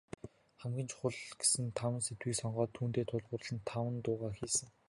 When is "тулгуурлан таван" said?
3.11-3.95